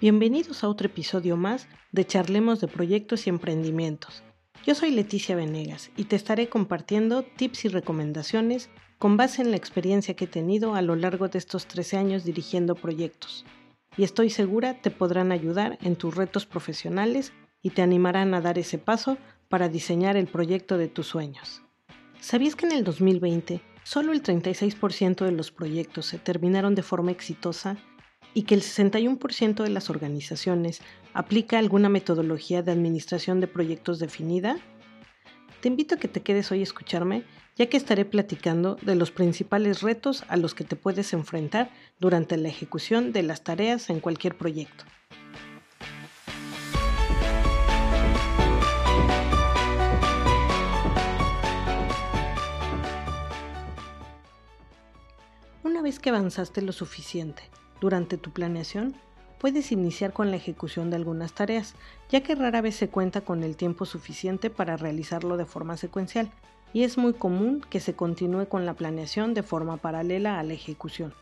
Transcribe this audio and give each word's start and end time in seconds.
Bienvenidos 0.00 0.62
a 0.62 0.68
otro 0.68 0.86
episodio 0.86 1.36
más 1.36 1.66
de 1.90 2.06
Charlemos 2.06 2.60
de 2.60 2.68
Proyectos 2.68 3.26
y 3.26 3.30
Emprendimientos. 3.30 4.22
Yo 4.64 4.76
soy 4.76 4.92
Leticia 4.92 5.34
Venegas 5.34 5.90
y 5.96 6.04
te 6.04 6.14
estaré 6.14 6.48
compartiendo 6.48 7.24
tips 7.24 7.64
y 7.64 7.68
recomendaciones 7.68 8.70
con 8.98 9.16
base 9.16 9.42
en 9.42 9.50
la 9.50 9.56
experiencia 9.56 10.14
que 10.14 10.26
he 10.26 10.28
tenido 10.28 10.76
a 10.76 10.82
lo 10.82 10.94
largo 10.94 11.26
de 11.26 11.38
estos 11.38 11.66
13 11.66 11.96
años 11.96 12.22
dirigiendo 12.22 12.76
proyectos. 12.76 13.44
Y 13.96 14.04
estoy 14.04 14.30
segura 14.30 14.80
te 14.80 14.92
podrán 14.92 15.32
ayudar 15.32 15.80
en 15.82 15.96
tus 15.96 16.14
retos 16.14 16.46
profesionales 16.46 17.32
y 17.60 17.70
te 17.70 17.82
animarán 17.82 18.34
a 18.34 18.40
dar 18.40 18.56
ese 18.56 18.78
paso 18.78 19.18
para 19.48 19.68
diseñar 19.68 20.16
el 20.16 20.28
proyecto 20.28 20.78
de 20.78 20.86
tus 20.86 21.08
sueños. 21.08 21.62
¿Sabías 22.20 22.54
que 22.54 22.66
en 22.66 22.72
el 22.72 22.84
2020 22.84 23.62
solo 23.82 24.12
el 24.12 24.22
36% 24.22 25.24
de 25.24 25.32
los 25.32 25.50
proyectos 25.50 26.06
se 26.06 26.18
terminaron 26.18 26.76
de 26.76 26.84
forma 26.84 27.10
exitosa 27.10 27.78
y 28.34 28.42
que 28.42 28.54
el 28.54 28.62
61% 28.62 29.62
de 29.62 29.70
las 29.70 29.90
organizaciones 29.90 30.80
aplica 31.12 31.58
alguna 31.58 31.88
metodología 31.88 32.62
de 32.62 32.72
administración 32.72 33.40
de 33.40 33.48
proyectos 33.48 33.98
definida? 33.98 34.58
Te 35.60 35.68
invito 35.68 35.96
a 35.96 35.98
que 35.98 36.08
te 36.08 36.22
quedes 36.22 36.52
hoy 36.52 36.60
a 36.60 36.62
escucharme, 36.62 37.24
ya 37.56 37.66
que 37.66 37.76
estaré 37.76 38.04
platicando 38.04 38.76
de 38.82 38.94
los 38.94 39.10
principales 39.10 39.82
retos 39.82 40.24
a 40.28 40.36
los 40.36 40.54
que 40.54 40.64
te 40.64 40.76
puedes 40.76 41.12
enfrentar 41.12 41.70
durante 41.98 42.36
la 42.36 42.48
ejecución 42.48 43.12
de 43.12 43.24
las 43.24 43.42
tareas 43.42 43.90
en 43.90 43.98
cualquier 43.98 44.36
proyecto. 44.36 44.84
Una 55.64 55.82
vez 55.82 55.98
que 55.98 56.10
avanzaste 56.10 56.62
lo 56.62 56.72
suficiente 56.72 57.42
durante 57.80 58.16
tu 58.16 58.30
planeación, 58.30 58.94
puedes 59.38 59.72
iniciar 59.72 60.12
con 60.12 60.30
la 60.30 60.36
ejecución 60.36 60.90
de 60.90 60.96
algunas 60.96 61.32
tareas, 61.32 61.74
ya 62.10 62.22
que 62.22 62.34
rara 62.34 62.60
vez 62.60 62.76
se 62.76 62.88
cuenta 62.88 63.20
con 63.20 63.42
el 63.42 63.56
tiempo 63.56 63.84
suficiente 63.84 64.50
para 64.50 64.76
realizarlo 64.76 65.36
de 65.36 65.46
forma 65.46 65.76
secuencial, 65.76 66.30
y 66.72 66.82
es 66.82 66.98
muy 66.98 67.14
común 67.14 67.64
que 67.70 67.80
se 67.80 67.94
continúe 67.94 68.46
con 68.46 68.66
la 68.66 68.74
planeación 68.74 69.34
de 69.34 69.42
forma 69.42 69.76
paralela 69.76 70.38
a 70.38 70.42
la 70.42 70.54
ejecución. 70.54 71.14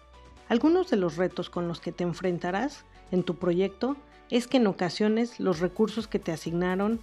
Algunos 0.48 0.90
de 0.90 0.96
los 0.96 1.16
retos 1.16 1.50
con 1.50 1.68
los 1.68 1.80
que 1.80 1.92
te 1.92 2.04
enfrentarás 2.04 2.84
en 3.10 3.22
tu 3.22 3.36
proyecto 3.36 3.96
es 4.30 4.46
que 4.46 4.56
en 4.56 4.66
ocasiones 4.66 5.38
los 5.38 5.60
recursos 5.60 6.08
que 6.08 6.18
te 6.18 6.32
asignaron 6.32 7.00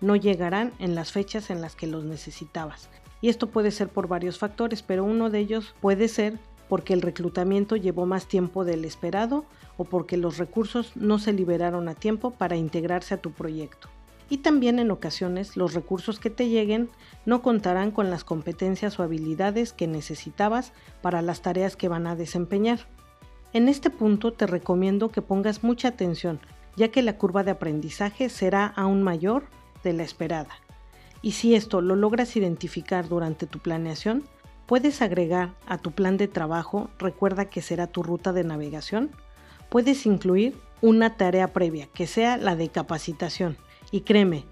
no 0.00 0.16
llegarán 0.16 0.72
en 0.78 0.94
las 0.94 1.12
fechas 1.12 1.50
en 1.50 1.60
las 1.60 1.76
que 1.76 1.86
los 1.86 2.04
necesitabas. 2.04 2.88
Y 3.20 3.28
esto 3.28 3.48
puede 3.48 3.70
ser 3.70 3.88
por 3.88 4.06
varios 4.06 4.38
factores, 4.38 4.82
pero 4.82 5.04
uno 5.04 5.30
de 5.30 5.38
ellos 5.38 5.74
puede 5.80 6.08
ser 6.08 6.38
porque 6.68 6.92
el 6.94 7.02
reclutamiento 7.02 7.76
llevó 7.76 8.06
más 8.06 8.26
tiempo 8.26 8.64
del 8.64 8.84
esperado 8.84 9.44
o 9.76 9.84
porque 9.84 10.16
los 10.16 10.38
recursos 10.38 10.92
no 10.94 11.18
se 11.18 11.32
liberaron 11.32 11.88
a 11.88 11.94
tiempo 11.94 12.30
para 12.30 12.56
integrarse 12.56 13.14
a 13.14 13.20
tu 13.20 13.32
proyecto. 13.32 13.88
Y 14.30 14.38
también 14.38 14.78
en 14.78 14.90
ocasiones 14.90 15.56
los 15.56 15.74
recursos 15.74 16.18
que 16.18 16.30
te 16.30 16.48
lleguen 16.48 16.88
no 17.26 17.42
contarán 17.42 17.90
con 17.90 18.10
las 18.10 18.24
competencias 18.24 18.98
o 18.98 19.02
habilidades 19.02 19.72
que 19.72 19.86
necesitabas 19.86 20.72
para 21.02 21.22
las 21.22 21.42
tareas 21.42 21.76
que 21.76 21.88
van 21.88 22.06
a 22.06 22.16
desempeñar. 22.16 22.80
En 23.52 23.68
este 23.68 23.90
punto 23.90 24.32
te 24.32 24.46
recomiendo 24.46 25.10
que 25.10 25.22
pongas 25.22 25.62
mucha 25.62 25.88
atención, 25.88 26.40
ya 26.76 26.88
que 26.88 27.02
la 27.02 27.18
curva 27.18 27.44
de 27.44 27.52
aprendizaje 27.52 28.28
será 28.28 28.66
aún 28.66 29.02
mayor 29.02 29.44
de 29.84 29.92
la 29.92 30.02
esperada. 30.02 30.54
Y 31.22 31.32
si 31.32 31.54
esto 31.54 31.80
lo 31.80 31.94
logras 31.94 32.36
identificar 32.36 33.08
durante 33.08 33.46
tu 33.46 33.58
planeación, 33.58 34.24
Puedes 34.66 35.02
agregar 35.02 35.54
a 35.66 35.78
tu 35.78 35.92
plan 35.92 36.16
de 36.16 36.28
trabajo, 36.28 36.88
recuerda 36.98 37.46
que 37.46 37.60
será 37.60 37.86
tu 37.86 38.02
ruta 38.02 38.32
de 38.32 38.44
navegación. 38.44 39.10
Puedes 39.68 40.06
incluir 40.06 40.56
una 40.80 41.16
tarea 41.16 41.52
previa, 41.52 41.86
que 41.92 42.06
sea 42.06 42.36
la 42.36 42.56
de 42.56 42.68
capacitación. 42.68 43.56
Y 43.90 44.02
créeme, 44.02 44.44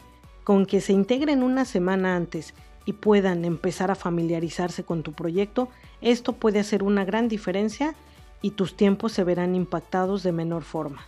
con 0.45 0.67
que 0.67 0.81
se 0.81 0.93
integren 0.93 1.43
una 1.43 1.65
semana 1.65 2.17
antes 2.17 2.55
y 2.85 2.95
puedan 2.95 3.45
empezar 3.45 3.91
a 3.91 3.95
familiarizarse 3.95 4.85
con 4.85 5.03
tu 5.03 5.13
proyecto, 5.13 5.69
esto 6.01 6.35
puede 6.35 6.59
hacer 6.59 6.83
una 6.83 7.05
gran 7.05 7.29
diferencia 7.29 7.95
y 8.43 8.51
tus 8.51 8.77
tiempos 8.77 9.13
se 9.13 9.25
verán 9.25 9.55
impactados 9.55 10.23
de 10.23 10.33
menor 10.33 10.63
forma. 10.63 11.07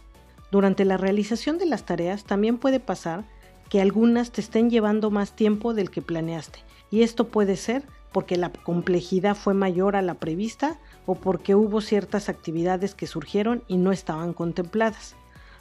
Durante 0.51 0.84
la 0.84 0.97
realización 0.97 1.59
de 1.59 1.67
las 1.67 1.84
tareas 1.84 2.25
también 2.25 2.59
puede 2.59 2.81
pasar 2.81 3.25
que 3.69 3.81
algunas 3.81 4.31
te 4.31 4.41
estén 4.41 4.71
llevando 4.71 5.11
más 5.11 5.34
tiempo 5.34 5.75
del 5.75 5.91
que 5.91 6.01
planeaste 6.01 6.61
y 6.91 7.03
esto 7.03 7.28
puede 7.28 7.57
ser 7.57 7.83
porque 8.15 8.37
la 8.37 8.53
complejidad 8.53 9.35
fue 9.35 9.55
mayor 9.55 9.97
a 9.97 10.01
la 10.01 10.15
prevista 10.15 10.79
o 11.05 11.17
porque 11.17 11.57
hubo 11.57 11.81
ciertas 11.81 12.29
actividades 12.29 12.95
que 12.95 13.09
surgieron 13.09 13.65
y 13.67 13.77
no 13.77 13.91
estaban 13.91 14.33
contempladas. 14.33 15.17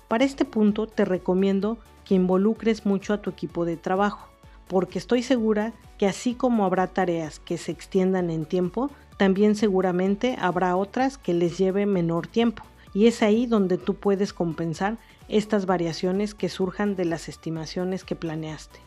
Para 0.08 0.24
este 0.24 0.46
punto 0.46 0.86
te 0.86 1.04
recomiendo 1.04 1.80
que 2.06 2.14
involucres 2.14 2.86
mucho 2.86 3.16
a 3.16 3.24
tu 3.24 3.32
equipo 3.32 3.66
de 3.66 3.76
trabajo, 3.76 4.30
porque 4.68 5.00
estoy 5.00 5.24
segura 5.24 5.74
que 5.98 6.06
así 6.06 6.36
como 6.36 6.64
habrá 6.64 6.86
tareas 6.86 7.40
que 7.40 7.58
se 7.58 7.72
extiendan 7.72 8.30
en 8.30 8.46
tiempo, 8.46 8.92
también 9.18 9.56
seguramente 9.56 10.38
habrá 10.40 10.76
otras 10.76 11.18
que 11.18 11.34
les 11.34 11.58
lleve 11.58 11.88
menor 11.88 12.28
tiempo, 12.28 12.62
y 12.94 13.08
es 13.08 13.24
ahí 13.24 13.48
donde 13.48 13.80
tú 13.80 13.96
puedes 13.96 14.32
compensar 14.32 15.00
estas 15.28 15.66
variaciones 15.66 16.36
que 16.36 16.50
surjan 16.50 16.96
de 16.96 17.06
las 17.06 17.30
estimaciones 17.30 18.04
que 18.04 18.16
planeaste. 18.16 18.80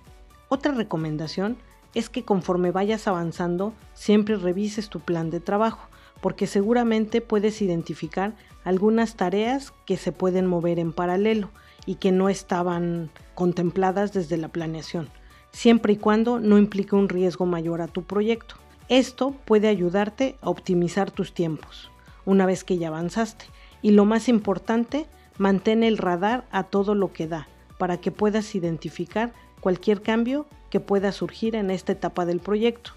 Otra 0.49 0.71
recomendación 0.71 1.57
es 1.97 2.11
que 2.11 2.25
conforme 2.25 2.73
vayas 2.73 3.09
avanzando 3.09 3.73
siempre 3.95 4.37
revises 4.37 4.91
tu 4.91 5.01
plan 5.01 5.31
de 5.31 5.41
trabajo, 5.41 5.89
porque 6.21 6.47
seguramente 6.47 7.23
puedes 7.23 7.63
identificar 7.63 8.35
algunas 8.65 9.17
tareas 9.17 9.73
que 9.87 9.97
se 9.97 10.13
pueden 10.13 10.47
mover 10.47 10.79
en 10.79 10.93
paralelo 10.93 11.49
y 11.87 11.95
que 11.95 12.13
no 12.13 12.29
estaban 12.29 13.11
contempladas 13.35 14.13
desde 14.13 14.37
la 14.37 14.49
planeación, 14.49 15.09
siempre 15.53 15.95
y 15.95 15.97
cuando 15.97 16.39
no 16.39 16.59
implique 16.59 16.95
un 16.95 17.09
riesgo 17.09 17.47
mayor 17.47 17.81
a 17.81 17.89
tu 17.89 18.03
proyecto. 18.03 18.57
Esto 18.91 19.35
puede 19.47 19.69
ayudarte 19.69 20.37
a 20.43 20.51
optimizar 20.51 21.11
tus 21.11 21.33
tiempos 21.33 21.91
una 22.27 22.45
vez 22.45 22.63
que 22.63 22.77
ya 22.77 22.89
avanzaste. 22.89 23.47
Y 23.81 23.93
lo 23.93 24.05
más 24.05 24.29
importante, 24.29 25.07
mantén 25.39 25.83
el 25.83 25.97
radar 25.97 26.45
a 26.51 26.65
todo 26.65 26.95
lo 26.95 27.13
que 27.15 27.27
da 27.27 27.49
para 27.79 27.99
que 27.99 28.11
puedas 28.11 28.55
identificar 28.55 29.33
cualquier 29.61 30.03
cambio 30.03 30.47
que 30.71 30.81
pueda 30.81 31.13
surgir 31.13 31.57
en 31.57 31.71
esta 31.71 31.93
etapa 31.93 32.27
del 32.27 32.41
proyecto. 32.41 32.93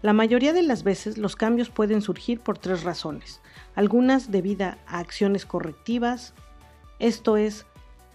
La 0.00 0.12
mayoría 0.12 0.52
de 0.52 0.62
las 0.62 0.84
veces 0.84 1.18
los 1.18 1.34
cambios 1.34 1.70
pueden 1.70 2.02
surgir 2.02 2.40
por 2.40 2.58
tres 2.58 2.84
razones, 2.84 3.40
algunas 3.74 4.30
debido 4.30 4.66
a 4.66 4.98
acciones 4.98 5.44
correctivas, 5.44 6.34
esto 6.98 7.36
es 7.36 7.66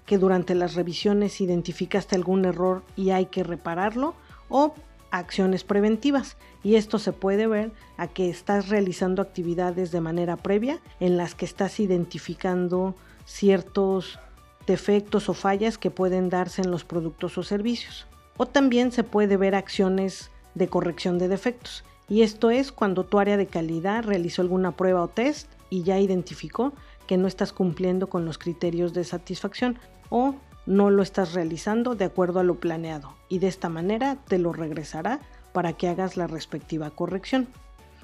que 0.06 0.18
durante 0.18 0.56
las 0.56 0.76
revisiones 0.76 1.42
identificaste 1.42 2.16
algún 2.16 2.46
error 2.46 2.84
y 2.96 3.12
hay 3.12 3.28
que 3.28 3.44
repararlo, 3.44 4.16
o 4.50 4.74
acciones 5.12 5.64
preventivas, 5.64 6.38
y 6.64 6.76
esto 6.76 7.00
se 7.00 7.12
puede 7.12 7.48
ver 7.48 7.72
a 7.98 8.08
que 8.08 8.30
estás 8.30 8.70
realizando 8.70 9.22
actividades 9.22 9.92
de 9.92 10.02
manera 10.02 10.38
previa 10.38 10.80
en 11.00 11.18
las 11.18 11.36
que 11.36 11.46
estás 11.46 11.80
identificando 11.80 12.96
ciertos 13.26 14.20
defectos 14.66 15.30
o 15.30 15.34
fallas 15.34 15.78
que 15.78 15.92
pueden 15.92 16.30
darse 16.30 16.62
en 16.62 16.72
los 16.72 16.84
productos 16.84 17.38
o 17.38 17.44
servicios. 17.44 18.08
O 18.38 18.46
también 18.46 18.92
se 18.92 19.04
puede 19.04 19.38
ver 19.38 19.56
acciones 19.56 20.32
de 20.56 20.68
corrección 20.68 21.20
de 21.20 21.28
defectos. 21.28 21.84
Y 22.10 22.22
esto 22.22 22.52
es 22.52 22.72
cuando 22.72 23.06
tu 23.06 23.20
área 23.20 23.38
de 23.38 23.48
calidad 23.48 24.04
realizó 24.04 24.42
alguna 24.42 24.76
prueba 24.76 25.04
o 25.04 25.08
test 25.08 25.50
y 25.70 25.84
ya 25.84 26.00
identificó 26.00 26.74
que 27.08 27.18
no 27.18 27.28
estás 27.28 27.54
cumpliendo 27.54 28.08
con 28.08 28.26
los 28.26 28.38
criterios 28.38 28.94
de 28.94 29.04
satisfacción 29.04 29.80
o 30.10 30.36
no 30.66 30.90
lo 30.90 31.04
estás 31.04 31.34
realizando 31.34 31.96
de 31.96 32.06
acuerdo 32.06 32.40
a 32.40 32.44
lo 32.44 32.56
planeado 32.56 33.16
y 33.28 33.40
de 33.40 33.48
esta 33.48 33.70
manera 33.70 34.18
te 34.28 34.38
lo 34.38 34.54
regresará 34.54 35.20
para 35.52 35.74
que 35.74 35.90
hagas 35.90 36.16
la 36.16 36.28
respectiva 36.28 36.90
corrección. 36.92 37.48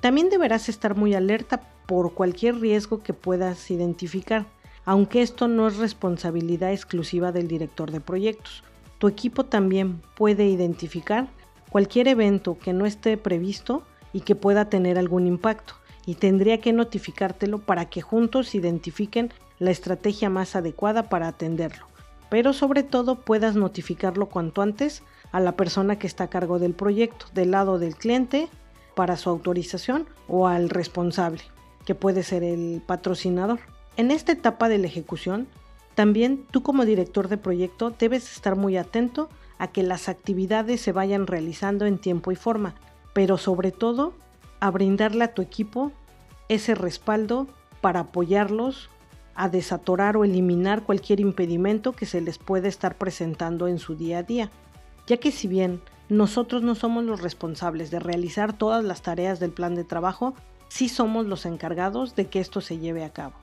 También 0.02 0.30
deberás 0.30 0.70
estar 0.70 0.96
muy 0.96 1.14
alerta 1.14 1.62
por 1.86 2.14
cualquier 2.14 2.60
riesgo 2.60 3.02
que 3.02 3.14
puedas 3.14 3.70
identificar 3.72 4.46
aunque 4.90 5.22
esto 5.22 5.48
no 5.48 5.68
es 5.68 5.78
responsabilidad 5.78 6.72
exclusiva 6.72 7.32
del 7.32 7.48
director 7.48 7.92
de 7.92 8.02
proyectos. 8.02 8.64
Tu 8.98 9.08
equipo 9.08 9.46
también 9.46 10.02
puede 10.16 10.48
identificar 10.48 11.28
cualquier 11.70 12.08
evento 12.08 12.58
que 12.58 12.74
no 12.74 12.88
esté 12.88 13.16
previsto 13.16 13.84
y 14.14 14.22
que 14.22 14.34
pueda 14.34 14.68
tener 14.68 14.98
algún 14.98 15.28
impacto 15.28 15.76
y 16.08 16.16
tendría 16.16 16.60
que 16.60 16.74
notificártelo 16.74 17.60
para 17.60 17.86
que 17.86 18.02
juntos 18.02 18.56
identifiquen 18.56 19.32
la 19.60 19.70
estrategia 19.70 20.32
más 20.32 20.56
adecuada 20.56 21.04
para 21.04 21.28
atenderlo. 21.28 21.86
Pero 22.32 22.52
sobre 22.54 22.82
todo 22.82 23.14
puedas 23.14 23.56
notificarlo 23.56 24.26
cuanto 24.26 24.64
antes 24.64 25.04
a 25.32 25.40
la 25.40 25.52
persona 25.52 26.00
que 26.00 26.08
está 26.08 26.24
a 26.24 26.30
cargo 26.32 26.58
del 26.58 26.74
proyecto, 26.74 27.28
del 27.36 27.52
lado 27.52 27.78
del 27.78 27.96
cliente, 27.96 28.50
para 28.96 29.18
su 29.18 29.30
autorización 29.30 30.08
o 30.28 30.48
al 30.48 30.68
responsable, 30.68 31.44
que 31.86 31.94
puede 31.94 32.24
ser 32.24 32.42
el 32.42 32.82
patrocinador. 32.88 33.60
En 34.00 34.12
esta 34.12 34.32
etapa 34.32 34.70
de 34.70 34.78
la 34.78 34.88
ejecución, 34.88 35.50
también 35.94 36.46
tú 36.52 36.64
como 36.64 36.86
director 36.86 37.28
de 37.28 37.36
proyecto 37.36 37.90
debes 37.90 38.32
estar 38.32 38.56
muy 38.56 38.78
atento 38.78 39.28
a 39.58 39.68
que 39.68 39.84
las 39.84 40.08
actividades 40.08 40.80
se 40.80 40.94
vayan 40.94 41.28
realizando 41.28 41.86
en 41.86 41.98
tiempo 41.98 42.32
y 42.32 42.38
forma, 42.38 42.76
pero 43.12 43.38
sobre 43.38 43.74
todo 43.74 44.14
a 44.62 44.72
brindarle 44.72 45.26
a 45.26 45.34
tu 45.34 45.42
equipo 45.42 45.92
ese 46.48 46.76
respaldo 46.76 47.50
para 47.82 48.00
apoyarlos 48.00 48.90
a 49.36 49.50
desatorar 49.50 50.16
o 50.16 50.24
eliminar 50.24 50.84
cualquier 50.84 51.20
impedimento 51.20 51.92
que 51.92 52.06
se 52.06 52.22
les 52.22 52.38
pueda 52.38 52.70
estar 52.70 52.98
presentando 52.98 53.68
en 53.68 53.80
su 53.80 53.96
día 53.96 54.20
a 54.20 54.24
día, 54.24 54.50
ya 55.08 55.18
que 55.18 55.34
si 55.34 55.50
bien 55.50 55.82
nosotros 56.08 56.64
no 56.64 56.74
somos 56.74 57.04
los 57.04 57.22
responsables 57.22 57.92
de 57.92 58.00
realizar 58.00 58.54
todas 58.54 58.82
las 58.82 59.02
tareas 59.02 59.42
del 59.42 59.52
plan 59.52 59.76
de 59.76 59.84
trabajo, 59.84 60.36
sí 60.70 60.88
somos 60.88 61.26
los 61.26 61.46
encargados 61.46 62.16
de 62.16 62.28
que 62.28 62.40
esto 62.40 62.62
se 62.62 62.78
lleve 62.78 63.04
a 63.04 63.12
cabo. 63.12 63.34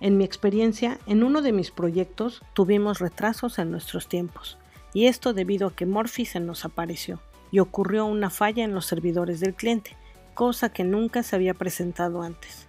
En 0.00 0.18
mi 0.18 0.24
experiencia, 0.24 0.98
en 1.06 1.22
uno 1.22 1.40
de 1.40 1.52
mis 1.52 1.70
proyectos 1.70 2.42
tuvimos 2.52 2.98
retrasos 2.98 3.58
en 3.58 3.70
nuestros 3.70 4.08
tiempos, 4.08 4.58
y 4.92 5.06
esto 5.06 5.32
debido 5.32 5.68
a 5.68 5.74
que 5.74 5.86
Morphy 5.86 6.26
se 6.26 6.40
nos 6.40 6.64
apareció 6.64 7.20
y 7.50 7.60
ocurrió 7.60 8.04
una 8.06 8.30
falla 8.30 8.64
en 8.64 8.74
los 8.74 8.86
servidores 8.86 9.40
del 9.40 9.54
cliente, 9.54 9.96
cosa 10.34 10.68
que 10.68 10.84
nunca 10.84 11.22
se 11.22 11.36
había 11.36 11.54
presentado 11.54 12.22
antes. 12.22 12.66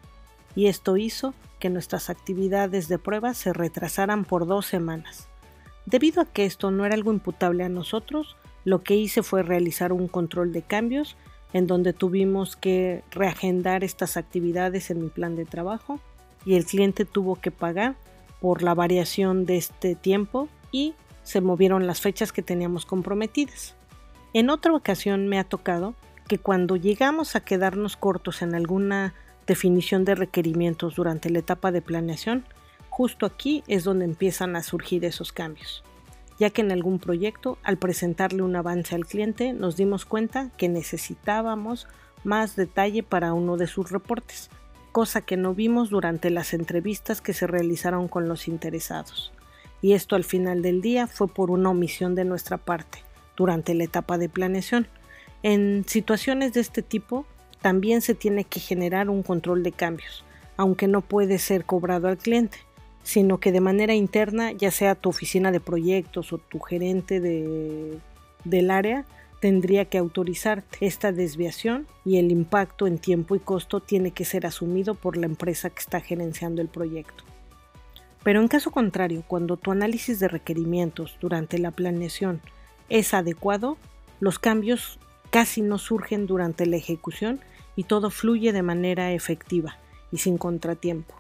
Y 0.56 0.68
esto 0.68 0.98
hizo 0.98 1.34
que 1.60 1.70
nuestras 1.70 2.10
actividades 2.10 2.88
de 2.88 3.00
prueba 3.00 3.34
se 3.34 3.54
retrasaran 3.54 4.24
por 4.24 4.48
dos 4.48 4.66
semanas. 4.66 5.28
Debido 5.86 6.22
a 6.22 6.26
que 6.26 6.46
esto 6.46 6.72
no 6.72 6.86
era 6.86 6.96
algo 6.96 7.12
imputable 7.12 7.64
a 7.64 7.70
nosotros, 7.70 8.38
lo 8.64 8.84
que 8.84 8.96
hice 8.96 9.24
fue 9.24 9.44
realizar 9.44 9.94
un 9.94 10.08
control 10.08 10.52
de 10.52 10.62
cambios 10.62 11.18
en 11.54 11.68
donde 11.68 11.94
tuvimos 11.94 12.56
que 12.56 13.04
reagendar 13.12 13.84
estas 13.84 14.18
actividades 14.18 14.92
en 14.92 15.02
mi 15.02 15.10
plan 15.10 15.36
de 15.36 15.46
trabajo 15.46 16.00
y 16.48 16.56
el 16.56 16.66
cliente 16.66 17.04
tuvo 17.04 17.36
que 17.36 17.52
pagar 17.52 17.96
por 18.40 18.64
la 18.64 18.74
variación 18.74 19.46
de 19.46 19.58
este 19.58 19.96
tiempo 19.96 20.48
y 20.72 20.96
se 21.24 21.42
movieron 21.42 21.86
las 21.86 22.00
fechas 22.00 22.32
que 22.32 22.42
teníamos 22.42 22.86
comprometidas. 22.86 23.76
En 24.34 24.50
otra 24.50 24.74
ocasión 24.74 25.28
me 25.28 25.40
ha 25.40 25.44
tocado 25.44 25.94
que 26.28 26.38
cuando 26.38 26.78
llegamos 26.78 27.36
a 27.36 27.42
quedarnos 27.42 27.98
cortos 27.98 28.42
en 28.42 28.56
alguna 28.56 29.14
definición 29.46 30.06
de 30.06 30.16
requerimientos 30.16 30.96
durante 30.96 31.30
la 31.30 31.40
etapa 31.40 31.74
de 31.74 31.82
planeación, 31.82 32.46
justo 32.90 33.26
aquí 33.26 33.64
es 33.68 33.84
donde 33.84 34.06
empiezan 34.06 34.56
a 34.56 34.64
surgir 34.64 35.04
esos 35.04 35.34
cambios 35.34 35.84
ya 36.40 36.50
que 36.52 36.62
en 36.62 36.72
algún 36.72 37.00
proyecto, 37.00 37.58
al 37.64 37.78
presentarle 37.78 38.44
un 38.44 38.56
avance 38.56 38.96
al 38.96 39.06
cliente, 39.06 39.54
nos 39.54 39.76
dimos 39.76 40.06
cuenta 40.06 40.52
que 40.58 40.70
necesitábamos 40.70 41.88
más 42.24 42.56
detalle 42.56 43.04
para 43.04 43.34
uno 43.34 43.58
de 43.58 43.68
sus 43.68 43.90
reportes, 43.92 44.50
cosa 44.98 45.22
que 45.22 45.38
no 45.38 45.54
vimos 45.54 45.92
durante 45.92 46.32
las 46.32 46.56
entrevistas 46.56 47.22
que 47.22 47.32
se 47.32 47.46
realizaron 47.46 48.08
con 48.08 48.28
los 48.28 48.48
interesados. 48.48 49.32
Y 49.80 49.94
esto 49.94 50.16
al 50.16 50.24
final 50.24 50.64
del 50.64 50.82
día 50.82 51.06
fue 51.06 51.28
por 51.28 51.52
una 51.52 51.70
omisión 51.70 52.16
de 52.16 52.26
nuestra 52.26 52.58
parte, 52.58 53.04
durante 53.36 53.76
la 53.76 53.84
etapa 53.84 54.18
de 54.18 54.28
planeación. 54.28 54.88
En 55.44 55.86
situaciones 55.88 56.54
de 56.54 56.62
este 56.62 56.82
tipo, 56.82 57.28
también 57.62 58.02
se 58.02 58.16
tiene 58.16 58.44
que 58.44 58.60
generar 58.60 59.12
un 59.12 59.22
control 59.22 59.62
de 59.62 59.72
cambios, 59.72 60.26
aunque 60.56 60.88
no 60.88 61.02
puede 61.02 61.38
ser 61.38 61.64
cobrado 61.64 62.08
al 62.08 62.18
cliente, 62.18 62.58
sino 63.04 63.40
que 63.40 63.52
de 63.52 63.62
manera 63.62 63.94
interna, 63.94 64.52
ya 64.52 64.72
sea 64.72 64.96
tu 64.96 65.10
oficina 65.10 65.52
de 65.52 65.60
proyectos 65.60 66.34
o 66.34 66.40
tu 66.40 66.60
gerente 66.60 67.20
de, 67.20 68.00
del 68.46 68.72
área, 68.72 69.06
tendría 69.40 69.86
que 69.86 69.98
autorizar 69.98 70.64
esta 70.82 71.12
desviación 71.12 71.88
y 72.06 72.18
el 72.18 72.32
impacto 72.32 72.88
en 72.88 72.98
tiempo 72.98 73.36
y 73.36 73.40
costo 73.40 73.80
tiene 73.80 74.12
que 74.12 74.26
ser 74.26 74.46
asumido 74.46 74.96
por 74.96 75.18
la 75.18 75.26
empresa 75.26 75.70
que 75.70 75.80
está 75.80 76.02
gerenciando 76.02 76.62
el 76.62 76.68
proyecto. 76.68 77.24
Pero 78.24 78.42
en 78.42 78.48
caso 78.48 78.72
contrario, 78.72 79.24
cuando 79.28 79.58
tu 79.58 79.72
análisis 79.72 80.20
de 80.20 80.28
requerimientos 80.28 81.18
durante 81.22 81.60
la 81.60 81.72
planeación 81.72 82.42
es 82.90 83.14
adecuado, 83.14 83.78
los 84.20 84.40
cambios 84.40 85.00
casi 85.30 85.62
no 85.62 85.78
surgen 85.78 86.26
durante 86.26 86.66
la 86.66 86.78
ejecución 86.78 87.40
y 87.76 87.84
todo 87.84 88.10
fluye 88.10 88.52
de 88.52 88.64
manera 88.64 89.12
efectiva 89.12 89.78
y 90.12 90.18
sin 90.18 90.38
contratiempo. 90.38 91.16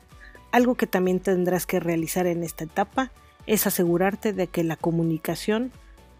Algo 0.51 0.75
que 0.75 0.87
también 0.87 1.19
tendrás 1.19 1.65
que 1.65 1.79
realizar 1.79 2.25
en 2.25 2.43
esta 2.43 2.63
etapa 2.63 3.11
es 3.45 3.67
asegurarte 3.67 4.33
de 4.33 4.47
que 4.47 4.63
la 4.63 4.75
comunicación 4.75 5.71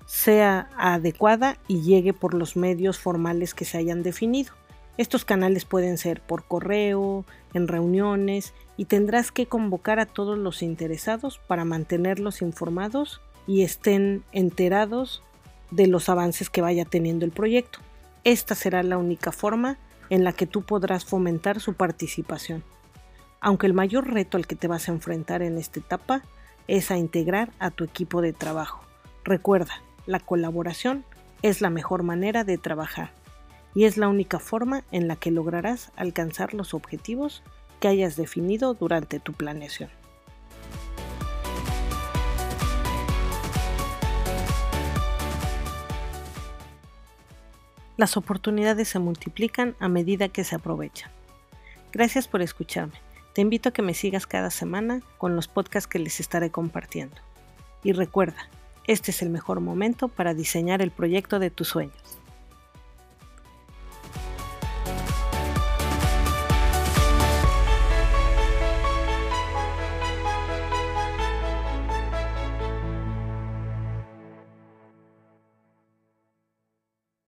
sea 0.08 0.70
adecuada 0.76 1.60
y 1.68 1.82
llegue 1.82 2.14
por 2.14 2.34
los 2.34 2.56
medios 2.56 2.98
formales 2.98 3.54
que 3.54 3.64
se 3.64 3.78
hayan 3.78 4.02
definido. 4.02 4.54
Estos 4.98 5.24
canales 5.24 5.66
pueden 5.66 6.00
ser 6.00 6.22
por 6.22 6.46
correo, 6.46 7.24
en 7.54 7.68
reuniones 7.68 8.56
y 8.76 8.86
tendrás 8.86 9.32
que 9.32 9.46
convocar 9.46 10.00
a 10.00 10.08
todos 10.08 10.40
los 10.40 10.64
interesados 10.64 11.40
para 11.48 11.64
mantenerlos 11.64 12.42
informados 12.42 13.22
y 13.46 13.62
estén 13.62 14.24
enterados 14.32 15.22
de 15.70 15.86
los 15.86 16.10
avances 16.10 16.50
que 16.50 16.62
vaya 16.62 16.86
teniendo 16.86 17.24
el 17.24 17.32
proyecto. 17.32 17.78
Esta 18.24 18.56
será 18.56 18.82
la 18.82 18.98
única 18.98 19.32
forma 19.32 19.78
en 20.10 20.24
la 20.24 20.34
que 20.34 20.48
tú 20.48 20.64
podrás 20.64 21.06
fomentar 21.06 21.60
su 21.60 21.76
participación 21.76 22.64
aunque 23.40 23.68
el 23.68 23.74
mayor 23.74 24.12
reto 24.12 24.38
al 24.38 24.48
que 24.48 24.56
te 24.56 24.68
vas 24.68 24.90
a 24.90 24.92
enfrentar 24.92 25.42
en 25.42 25.58
esta 25.58 25.80
etapa 25.80 26.24
es 26.68 26.92
a 26.92 26.98
integrar 26.98 27.52
a 27.60 27.72
tu 27.72 27.84
equipo 27.84 28.22
de 28.22 28.34
trabajo. 28.34 28.82
Recuerda, 29.24 29.82
la 30.08 30.20
colaboración 30.20 31.06
es 31.44 31.62
la 31.62 31.70
mejor 31.70 32.02
manera 32.02 32.44
de 32.44 32.58
trabajar 32.58 33.12
y 33.76 33.84
es 33.84 33.98
la 33.98 34.08
única 34.08 34.40
forma 34.40 34.84
en 34.92 35.08
la 35.08 35.18
que 35.18 35.30
lograrás 35.30 35.92
alcanzar 35.96 36.54
los 36.54 36.74
objetivos 36.74 37.44
que 37.80 37.90
hayas 37.90 38.16
definido 38.16 38.74
durante 38.74 39.20
tu 39.20 39.34
planeación. 39.34 39.90
Las 47.98 48.16
oportunidades 48.16 48.88
se 48.88 49.00
multiplican 49.00 49.76
a 49.80 49.90
medida 49.90 50.30
que 50.30 50.44
se 50.44 50.56
aprovechan. 50.56 51.12
Gracias 51.92 52.28
por 52.28 52.42
escucharme. 52.42 52.94
Te 53.34 53.42
invito 53.42 53.70
a 53.70 53.72
que 53.72 53.82
me 53.82 53.94
sigas 53.94 54.26
cada 54.26 54.52
semana 54.52 55.02
con 55.18 55.36
los 55.36 55.48
podcasts 55.48 55.88
que 55.88 56.00
les 56.00 56.20
estaré 56.20 56.52
compartiendo. 56.52 57.18
Y 57.84 57.94
recuerda, 57.94 58.50
este 58.88 59.12
es 59.12 59.22
el 59.22 59.30
mejor 59.30 59.60
momento 59.60 60.08
para 60.08 60.34
diseñar 60.34 60.82
el 60.82 60.92
proyecto 60.92 61.40
de 61.40 61.52
tus 61.52 61.68
sueños. 61.68 62.17